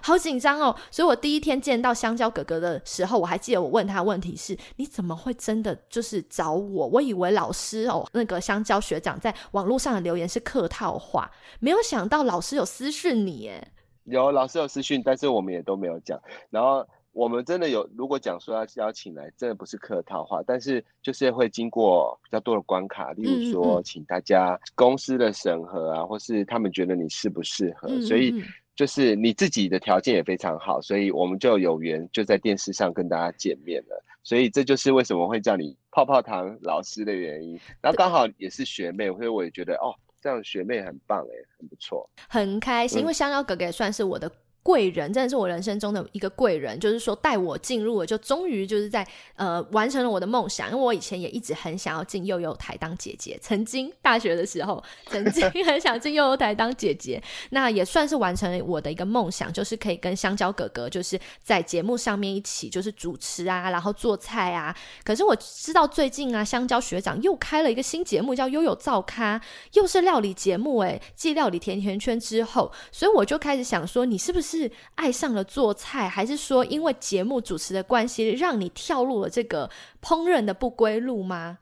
[0.04, 6.88] 好紧张哦，所以我第一天见到香蕉哥哥的时候，我还记得我问他问题是你怎么会真的就是找我？
[6.88, 11.28] 我以为老师哦，那个香蕉学长在网络上的留言是客套话，
[11.60, 11.79] 没有。
[11.80, 13.66] 没想到老师有私讯你耶，
[14.04, 16.22] 有老师有私讯，但是我们也都没有讲。
[16.50, 28.44] 然后我们真的有，如果讲说要邀请来，真的不是客套话，但是就是会经过比较多的关卡，例如说请大家公司的审核啊，或是他们觉得你适不适合，所以
[28.76, 34.04] 就是你自己的条件也非常好，所以我们就有缘就在电视上跟大家见面了。
[34.22, 37.58] 所以这就是为什么会叫你泡泡糖老师的原因。
[37.80, 39.96] 然后刚好也是学妹，所以我也觉得哦。
[40.22, 50.70] 这样学妹很棒哎，很不错，很开心，因为香蕉哥哥也算是我的贵人真的是我人生中的一个贵人，就是说带我进入了，就终于就是在呃完成了我的梦想。
[50.70, 64.76] 因为我以前也一直很想要进幼幼台当姐姐，曾经大学的时候曾经很想进幼幼台当姐姐， 那也算是完成了我的一个梦想，就是可以跟香蕉哥哥就是在节目上面一起就是主持啊，然后做菜啊。
[65.06, 69.42] 可是我知道最近啊，香蕉学长又开了一个新节目叫悠悠造咖，
[69.74, 74.49] 又是料理节目诶，继料理甜甜圈之后，所以我就开始想说，你是不是？
[74.50, 79.70] 是爱上了做菜，还是说因为节目主持的关系，让你跳入了这个
[80.02, 81.60] 烹饪的不归路吗？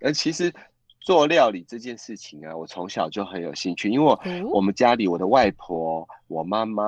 [0.00, 0.52] 呃，其实
[1.00, 4.16] 做料理这件事情啊，我从小就很有兴趣，因为
[4.52, 6.82] 我们家里我的外婆、我妈妈。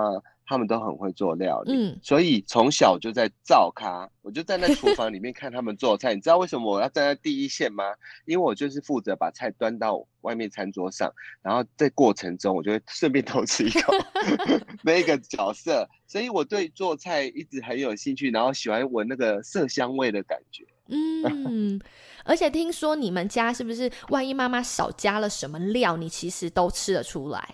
[0.49, 6.15] 他们都很会做料理，嗯，所以从小就在灶咖，我就站在厨 房里面看他们做菜。
[6.15, 7.85] 你知道为什么我要站在第一线吗？
[8.25, 13.93] 因为我就是负责把菜端到外面餐桌上，然后在过程中我就会顺便偷吃一口
[14.83, 20.65] 那个角色，所以我对做菜一直很有兴趣，然后喜欢闻那个色香味的感觉。
[20.91, 21.79] 嗯，
[22.25, 27.47] 而且听说你们家是不是万一妈妈少加了什么料，你其实都吃得出来？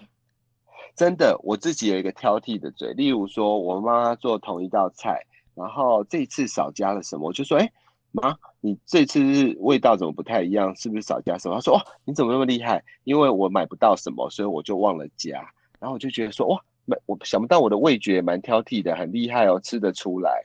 [0.96, 2.92] 真的，我自己有一个挑剔的嘴。
[2.94, 5.20] 例如说，我妈妈做同一道菜，
[5.54, 7.72] 然后这次少加了什么，我就说：“哎，
[8.12, 10.74] 妈，你这次味道怎么不太一样？
[10.76, 12.82] 是不是少加什么？”她说：“哦，你怎么那么厉害？
[13.02, 15.40] 因为我买不到什么，所以我就忘了加。”
[15.80, 20.44] 然后我就觉得说：“哇，没，我想不到我的味觉蛮挑剔的，很厉害哦，吃得出来。”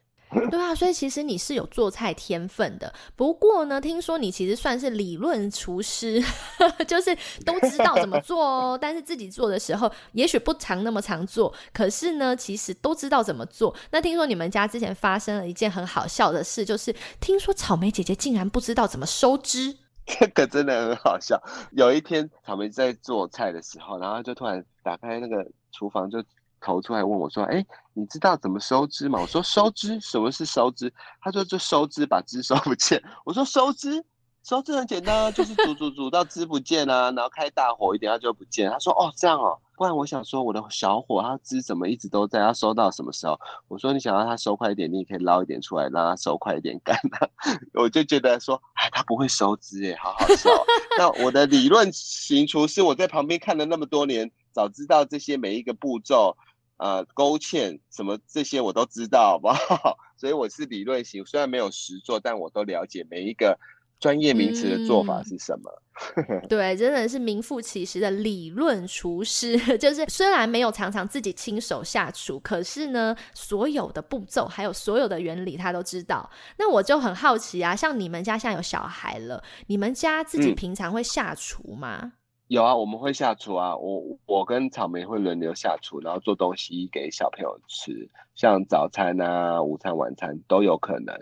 [0.52, 2.94] 对啊，所以其实你是有做菜天分的。
[3.15, 6.24] 不过呢，听说你其实算是理论厨师，
[6.88, 8.78] 就是都知道怎么做哦。
[8.80, 11.52] 但是自己做的时候，也许不常那么常做。
[11.74, 13.76] 可是呢，其实都知道怎么做。
[13.92, 19.76] 那听说你们家之前发生了一件很好笑的事，就是听说草莓姐姐竟然不知道怎么收汁。
[20.06, 21.42] 这个真的很好笑。
[21.72, 26.24] 有一天，草莓在做菜的时候，然后就突然打开那个厨房就。
[26.62, 34.04] 投出来问我说：“哎，你知道怎么收汁吗？”我说：“收汁，什么是收汁？”他说：“就收汁，把汁收不见。”我说：“收汁，
[34.43, 42.39] 收汁很简单啊，就是煮煮煮到汁不见啊，然后开大火一点，它就不见。”他说：“哦，这样哦，不然我想说我的小火，它汁怎么一直都在？
[42.39, 47.28] 要收到什么时候？”我说：“你想让它收快一点，你也可以捞一点出来，让它收快一点干啊。
[47.76, 50.50] ”我就觉得说：“哎，他不会收汁哎，好好笑。”
[50.98, 56.36] 那我的理论型厨师，我在旁边看了那么多年，早知道这些每一个步骤。
[56.80, 59.98] 呃，勾芡什么这些我都知道，好不好？
[60.18, 63.60] 所以我是理论型，虽然没有实做，但我都了解每一个
[64.00, 65.70] 专业名词的做法是什么。
[66.48, 76.30] 对，真的是名副其实的理论厨师， 就是虽然没有常常自己亲手下厨，可是呢，所有的步骤还有所有的原理他都知道。
[76.58, 82.13] 那我就很好奇啊，像你们家现在有小孩了，你们家自己平常会下厨吗？
[82.49, 91.15] 有啊，我们会下厨啊，我我跟草莓会轮流下厨，然后做东西给小朋友吃，像早餐啊、午餐、晚餐都有可能。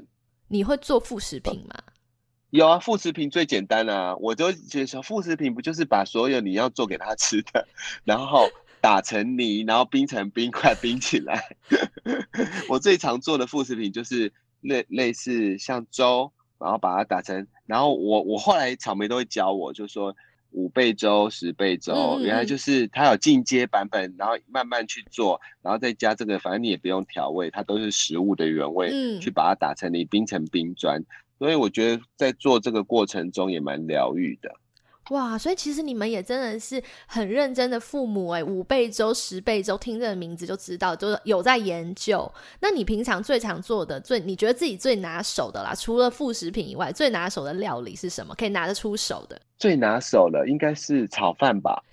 [0.47, 1.75] 你会做副食品吗？
[2.51, 7.67] 有啊，副食品最简单啊，我就觉得副食品不就是把所有你要做给他吃的，
[8.05, 8.47] 然后
[8.79, 11.57] 打成泥，然后冰成冰块冰起来。
[12.69, 20.15] 我最常做的副食品就是类类似像粥，然后把它打成，然后我我后来草莓都会教我，就说。
[20.51, 31.03] 五倍粥、十倍粥，原来就是它有进阶版本，然后慢慢去做，然后再加这个，反正你也不用调味，它都是食物的原味，嗯去把它打成你，冰成冰砖。
[31.37, 34.51] 所以我觉得在做这个过程中也蛮疗愈的。
[35.09, 42.31] 哇，所以其实你们也真的是很认真的父母哎，五倍粥、十倍粥，听这个名字就知道，就是有在研究。
[42.59, 48.35] 那你平常最常做的、最你觉得自己最拿手的啦，除了副食品以外，最拿手的料理是什么？
[48.35, 49.39] 可以拿得出手的？
[49.57, 51.81] 最拿手的应该是炒饭吧。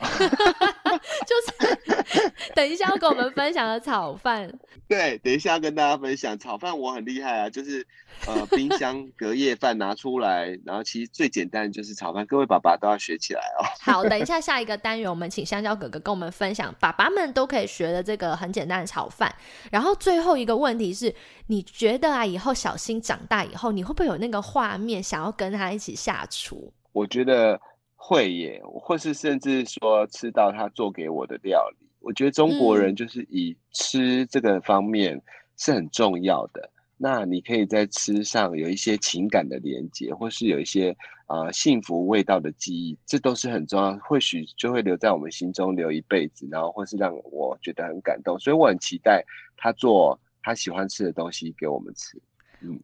[1.27, 1.74] 就是
[2.55, 4.53] 等一下要跟我们分享的炒饭。
[4.87, 7.49] 对，等一下要跟大家分享炒饭，我很厉害啊！
[7.49, 7.87] 就是
[8.27, 13.65] 呃，冰箱隔夜饭拿出来，然后其实最简单的就是炒饭，各位爸爸都要学起来哦。
[13.81, 19.35] 好，等一下下一个单元，我们请香蕉哥哥跟我们分享爸爸们都可以学的这个很简单的炒饭。
[19.71, 21.15] 然后最后一个问题是，
[21.47, 26.73] 你觉得啊，以后小新长大以后，你会不会有那个画面，想要跟他一起下厨？
[26.93, 27.61] 我觉得。
[28.07, 35.21] 会耶，或是甚至说吃到他做给我的料理，我觉得中国人就是以吃这个方面
[35.57, 36.71] 是很重要的。
[36.97, 48.39] 那你可以在吃上有一些情感的连接，或是有一些啊幸福味道的记忆，这都是很重要，或许就会留在我们心中留一辈子，然后或是让我觉得很感动。
[48.39, 49.25] 所以我很期待
[49.57, 52.21] 他做他喜欢吃的东西给我们吃。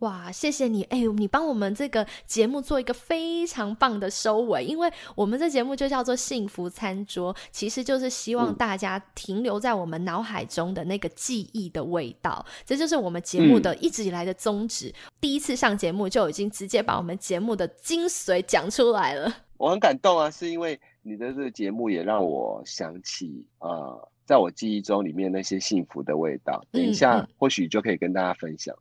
[0.00, 0.82] 哇，谢谢你！
[0.84, 14.94] 哎，你帮我们这个节目做一个非常棒的收尾，因为我们这节目就叫做幸福餐桌，其实就是希望大家停留在我们脑海中的那个记忆的味道，这就是我们节目的一直以来的宗旨。
[15.20, 20.30] 第一次上节目就已经直接把我们节目的精髓讲出来了， 我很感动啊！
[20.30, 26.64] 是因为你的这个节目也让我想起啊，在我记忆中里面那些幸福的味道。
[26.70, 28.74] 等一下或许就可以跟大家分享。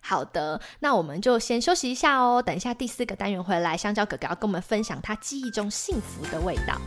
[0.00, 2.42] 好的，那我们就先休息一下哦。
[2.42, 6.80] 等一下第四个单元回来，香蕉哥哥要跟我们分享他记忆中幸福的味道。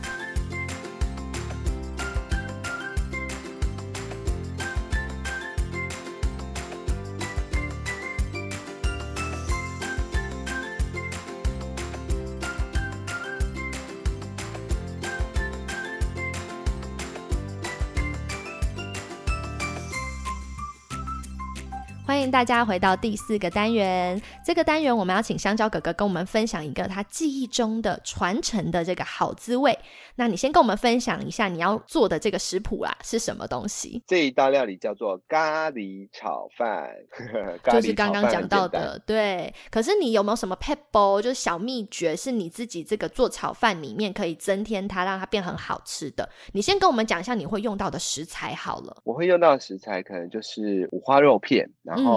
[22.24, 24.20] 迎大家回到第四个单元。
[24.44, 29.78] 这个单元我们要请香蕉哥哥跟我们分享一个他记忆中的传承的这个好滋味。
[30.16, 34.02] 那你先跟我们分享一下你要做的这个食谱啊是什么东西？
[34.06, 36.88] 这一道料理叫做咖喱炒饭，
[37.70, 38.98] 就是刚刚讲到的。
[39.06, 46.28] 对，可是你有没有什么 pebble，就是小秘诀，是你自己这个做炒饭里面可以增添它，让它变很好吃的？
[46.52, 48.96] 你先跟我们讲一下你会用到的食材好了。
[49.04, 52.13] 我会用到的食材可能就是五花肉片，然后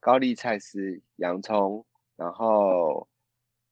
[0.00, 1.84] 高丽菜丝、洋葱，
[2.16, 3.08] 然后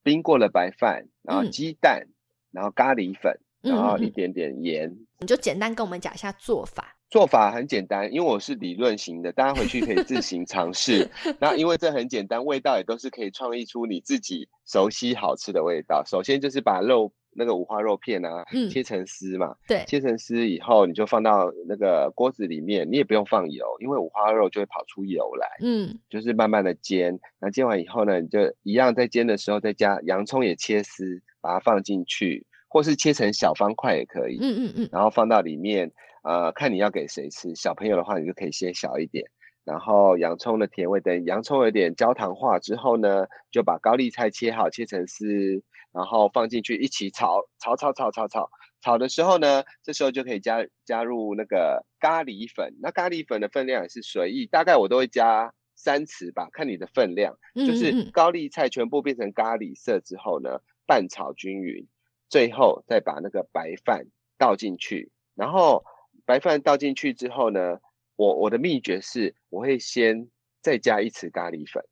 [0.02, 2.06] 冰过的白饭，然后鸡蛋，
[2.50, 4.96] 然后咖喱粉，然后一点点盐。
[5.18, 6.96] 你就简单跟我们讲一下做法。
[7.10, 11.08] 做法很简单，因为我是理论型的，大家回去可以自行尝试。
[11.38, 16.02] 那因为这很简单，味道也都是可以创意出你自己熟悉好吃的味道。
[16.04, 17.12] 首先就是把肉。
[17.36, 35.90] 那个五花肉片啊，切成丝嘛，对，切成丝以后，你就放到那个锅子里面，你也不用放油，因为五花肉就会跑出油来，嗯，就是慢慢的煎，那煎完以后呢，你就一样在煎的时候再加洋葱也切丝，把它放进去，或是切成小方块也可以，嗯嗯嗯，然后放到里面，
[36.22, 39.24] 呃，看你要给谁吃，小朋友的话你就可以切小一点，
[39.64, 45.62] 然后洋葱的甜味，等洋葱有点焦糖化之后呢，就把高丽菜切好，切成丝。
[45.92, 48.50] 然后放进去一起炒，炒炒炒炒炒，
[48.80, 52.74] 炒的时候呢，这时候就可以加加入那个咖喱粉。
[52.82, 57.38] 那咖喱粉的分量也是随意，大概我都会加三匙吧，看你的分量。
[57.54, 61.86] 就是高丽菜全部变成咖喱色之后呢，拌炒均匀，
[62.28, 64.06] 最后再把那个白饭
[64.36, 65.12] 倒进去。
[65.36, 65.84] 然后
[66.26, 67.78] 白饭倒进去之后呢，
[68.16, 70.28] 我我的秘诀是，我会先
[70.62, 71.84] 再加一匙咖喱粉，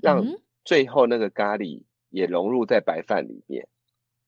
[0.00, 0.24] 让
[0.64, 1.84] 最后那个咖喱。
[2.10, 3.68] 也融入在白饭里面，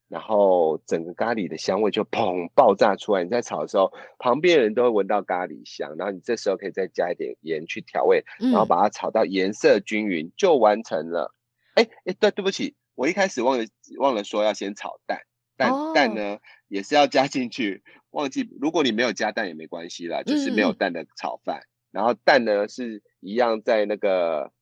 [0.06, 3.24] 然后整个咖喱的香味就砰爆炸出来。
[3.24, 11.34] 你在炒的时候，旁边人都会闻到咖喱香，然后你这时候可以再加一点盐去调味，然后把它炒到颜色均匀，就完成了。
[11.72, 13.64] 哎哎，对，对不起，我一开始忘了
[13.98, 15.22] 忘了说要先炒蛋，
[15.56, 16.36] 蛋蛋呢
[16.68, 18.48] 也是要加进去，忘记。
[18.60, 21.62] 如果你没有加蛋也没关系啦，就是没有蛋的炒饭。
[21.90, 24.52] 然后蛋呢是一样在那个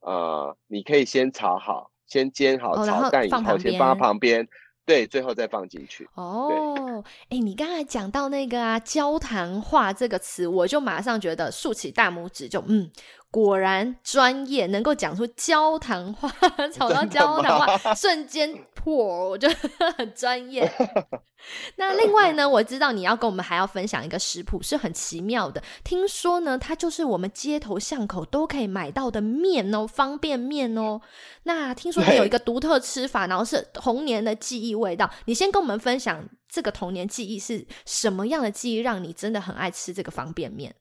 [0.00, 1.90] 呃，你可以先炒好。
[2.06, 4.48] 先煎好炒蛋以后，先放旁边，
[4.86, 6.08] 对，最后再放进去。
[6.14, 12.90] 哦，哎，你刚才讲到那个啊，焦糖化这个词，我就马上觉得竖起大拇指，就嗯。
[13.30, 16.32] 果然专业，能够讲出焦糖话，
[16.72, 20.70] 炒到焦糖话，瞬间破，我觉得很专业。
[21.76, 25.62] 那另外呢，我知道你要跟我们还要分享一个食谱，是很奇妙的。
[25.84, 31.00] 听说呢，它就是我们街头巷口都可以买到的面哦，方便面哦。
[31.42, 35.08] 那听说你有一个独特吃法，然后是童年的记忆味道。
[35.26, 40.74] 你先跟我们分享这个童年记忆是什么样的记忆，让你真的很爱吃这个方便面？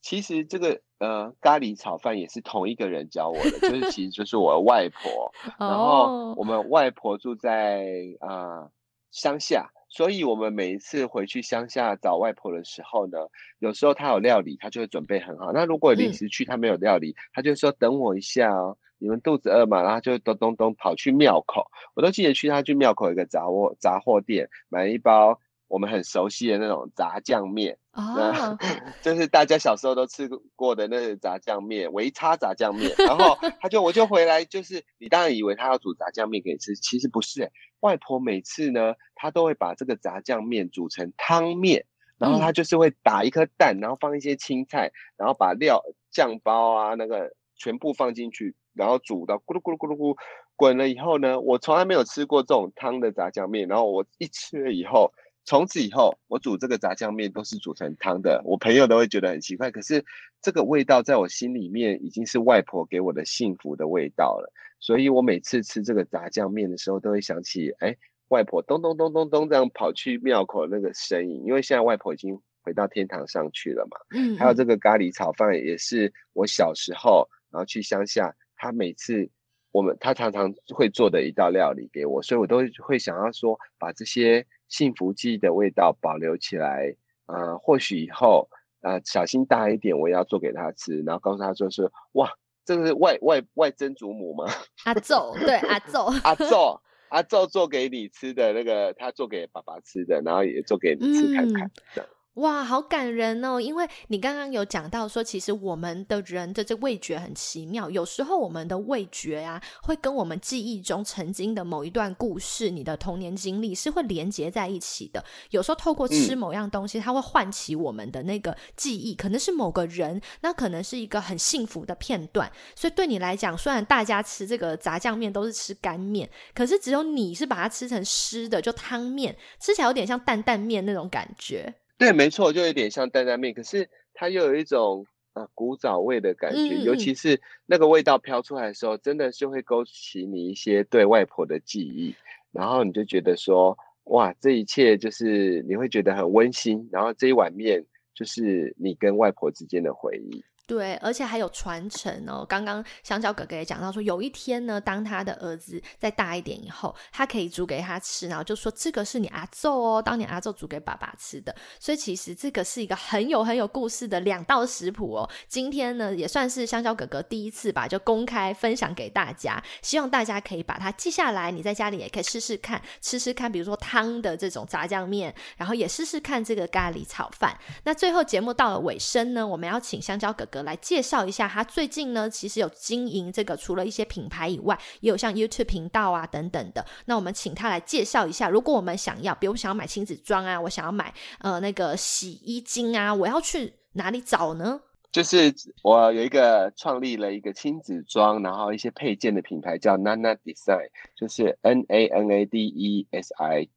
[0.00, 7.84] 其实这个呃咖喱炒饭也是同一个人教我的，就是其实就是我外婆， 然后我们外婆住在
[8.20, 8.68] 啊
[9.10, 13.18] 乡下，所以我们每一次回去乡下找外婆的时候呢，
[13.58, 15.52] 有时候她有料理，她就会准备很好。
[15.52, 25.40] 那如果临时去她没有料理，她就说等我一下哦，你们肚子饿嘛，然后就咚咚咚跑去庙口，我都记得去她去庙口一个杂货杂货店买一包。
[25.68, 28.56] 我们很熟悉的那种炸酱面啊，
[29.02, 32.90] 就是大家小时候都吃过的那个炸酱面，维差炸酱面。
[33.06, 37.52] 然后他就我就回来，就是你当然以为他要煮炸酱面给你吃，其实不是。
[37.80, 41.84] 外婆每次呢，她都会把这个炸酱面煮成汤面，
[42.18, 50.16] 然后她就是会打一颗蛋，然后放一些青菜，然后把料酱包啊那个全部放进去，然后煮到咕噜咕噜咕噜咕
[50.56, 55.12] 滚了以后呢，我从来没有吃过这种汤的炸酱面，然后我一吃了以后。
[55.48, 59.70] 从此以后，我煮这个炸酱面都是煮成汤的，我朋友都会觉得很奇怪。
[59.70, 60.04] 可是
[60.42, 67.96] 这个味道在我心里面已经是外婆给我的幸福的味道了，所以我每次吃这个炸酱面的时候，都会想起，哎，
[68.28, 71.42] 外婆咚咚咚咚咚这样跑去庙口那个身影。
[71.46, 73.96] 因为现在外婆已经回到天堂上去了嘛。
[74.10, 74.36] 嗯。
[74.36, 79.26] 还有这个咖喱炒饭，也是我小时候，然后去乡下，他每次
[79.72, 84.46] 我们他常常会做的一道料理给我，所以我都会想要说把这些。
[84.68, 86.94] 幸福记忆的味道保留起来，
[87.26, 88.48] 呃，或许以后，
[88.80, 92.30] 呃，小心大一点，我也要做给他吃，然后告诉他说是，哇，
[92.64, 94.44] 这个是外外外曾祖母吗？
[94.84, 102.10] 阿奏，对，阿奏 阿奏，阿昼做给你吃的那个，他做给爸爸吃的，然后也做给你吃看看，这样。
[102.38, 103.60] 哇，好感人哦！
[103.60, 115.24] 因为你刚刚有讲到说，其实我们的人的这味觉很奇妙，有时候我们的味觉啊，会跟我们记忆中曾经的某一段故事、你的童年经历是会连接在一起的。
[115.50, 122.48] 有时候透过吃某样东西，它会唤起我们的那个记忆，可能是某个人，那可能是一个很幸福的片段。
[122.76, 131.74] 所以对你来讲，虽然大家吃这个炸酱面都是吃干面，可是只有你是把它吃成湿的，就汤面，吃起来有点像担担面那种感觉。
[131.98, 142.14] 对，没错，就有点像担担面，可是它又有一种啊古早味的感觉，尤其是那个味道飘出来的时候，真的是会勾起你一些对外婆的记忆，
[142.52, 147.84] 然后你就觉得说，哇，这一切就是你会觉得很温馨，然后这一碗面
[148.14, 150.44] 就是你跟外婆之间的回忆。
[150.68, 152.44] 对，而且还有传承哦。
[152.46, 161.56] 刚刚香蕉哥哥也讲到说，有一天呢，当他的儿子再大一点以后，他可以煮给他吃，然后就说这个是你阿奏哦，当年阿奏煮给爸爸吃的。
[161.80, 165.30] 所以其实这个是一个很有很有故事的两道食谱哦。
[165.48, 177.58] 今天呢，也算是香蕉哥哥第一次吧，就公开分享给大家，希望大家可以把它记下来，你在家里也可以试试看，吃吃看，比如说汤的这种炸酱面，然后也试试看这个咖喱炒饭。
[177.84, 180.57] 那最后节目到了尾声呢，我们要请香蕉哥哥。
[180.62, 186.84] 来介绍一下，他最近呢，其实有经营这个，除了一些品牌以外，也有像 YouTube 频道啊等等的。
[187.06, 194.80] 那我们请他来介绍一下，如果我们想要，比如想要买亲子装啊，我想要买呃那个洗衣精啊，我要去哪里找呢？
[195.10, 203.68] 就是我有一个创立了一个亲子装，然后一些配件的品牌叫 Nana Design，就是 N A N A D E S I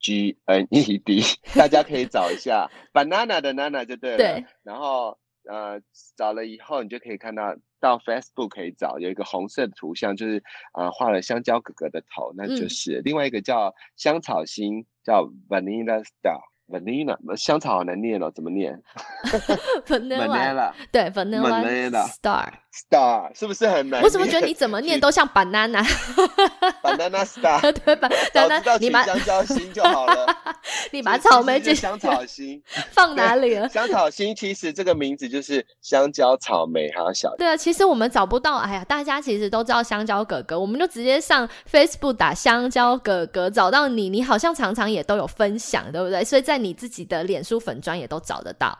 [0.00, 1.22] G N E D，
[1.54, 4.16] 大家可以找一下 Banana 的 Nana 就对了。
[4.16, 5.16] 对，然后。
[5.50, 5.80] 呃，
[6.16, 10.42] 找了以后，你就可以看到到 Facebook 可以找有一个红色的图像，就是
[10.74, 16.40] 呃画了香蕉哥哥的头，那就是另外一个叫香草心，叫 Vanilla Star。
[16.68, 18.80] vanilla 香草好难念哦，怎么念？
[19.84, 24.02] vanilla 对 vanilla star star 是不是很难？
[24.02, 25.84] 我怎么觉得你怎么念都像 banana
[26.82, 28.08] banana star 对吧？
[28.32, 30.26] 早知道取香蕉心就好了。
[30.90, 32.62] 你把草莓就香草心
[32.92, 33.68] 放哪里了？
[33.68, 37.34] 香草心其实这个名字就是香蕉、草莓还有小。
[37.36, 38.56] 对啊，其实我们找不到。
[38.56, 44.08] 哎呀，大家其实都知道香蕉哥哥，我们就直接上 Facebook 打香蕉哥哥，找到你。
[44.08, 46.22] 你好像常常也都有分享，对不对？
[46.24, 48.78] 所以在你自己的脸书粉专也都找得到，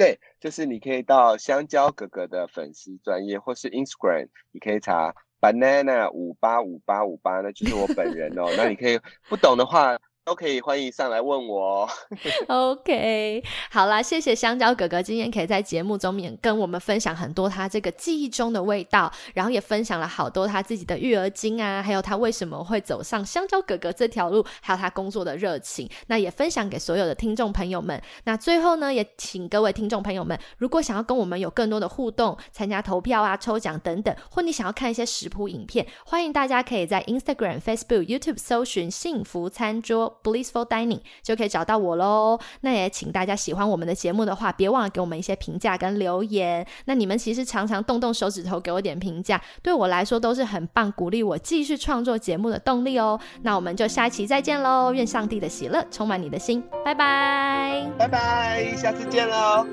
[0.00, 8.46] 对，就是你可以到香蕉哥哥的粉丝专业，或是 Instagram，你可以查 banana 五八五八五八，那就是我本人哦。
[8.56, 8.98] 那你可以
[9.28, 9.98] 不懂的话。
[10.24, 11.88] 都可以欢迎上来问我。
[12.46, 25.88] OK，好啦，谢谢香蕉哥哥今天可以在节目中面跟我们分享很多他这个记忆中的味道，然后也分享了好多他自己的育儿经啊，还有他为什么会走上香蕉哥哥这条路，还有他工作的热情。
[26.06, 28.00] 那也分享给所有的听众朋友们。
[28.24, 40.09] 那最后呢，也请各位听众朋友们，如果想要跟我们有更多的互动，参加投票啊、抽奖等等，或你想要看一些食谱影片，欢迎大家可以在 Instagram、Facebook、YouTube 搜寻幸福餐桌。
[40.22, 42.38] Blissful Dining 就可以找到我喽。
[42.62, 46.66] 那也请大家喜欢我们的节目的话，别忘了给我们一些评价跟留言。
[46.86, 53.18] 那你们其实常常动动手指头给我点评价，对我来说都是很棒，鼓励我继续创作节目的动力哦。
[53.42, 54.92] 那我们就下一期再见喽！
[54.92, 59.66] 愿上帝的喜乐充满你的心，拜拜，拜拜，下次见喽。